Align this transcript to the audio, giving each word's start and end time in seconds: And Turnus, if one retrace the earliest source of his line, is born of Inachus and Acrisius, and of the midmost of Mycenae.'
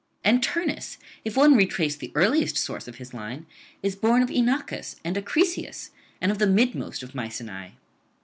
And 0.23 0.41
Turnus, 0.41 0.97
if 1.23 1.37
one 1.37 1.53
retrace 1.55 1.95
the 1.95 2.11
earliest 2.15 2.57
source 2.57 2.87
of 2.87 2.95
his 2.95 3.13
line, 3.13 3.45
is 3.83 3.95
born 3.95 4.23
of 4.23 4.29
Inachus 4.31 4.95
and 5.03 5.15
Acrisius, 5.15 5.91
and 6.19 6.31
of 6.31 6.39
the 6.39 6.47
midmost 6.47 7.03
of 7.03 7.13
Mycenae.' 7.13 7.73